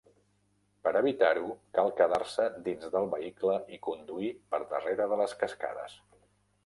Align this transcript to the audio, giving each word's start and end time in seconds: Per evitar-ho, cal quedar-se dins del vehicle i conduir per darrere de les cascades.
Per 0.85 0.93
evitar-ho, 1.01 1.51
cal 1.79 1.91
quedar-se 1.99 2.47
dins 2.69 2.89
del 2.95 3.05
vehicle 3.13 3.59
i 3.77 3.81
conduir 3.89 4.33
per 4.55 4.61
darrere 4.73 5.09
de 5.13 5.21
les 5.25 5.37
cascades. 5.45 6.01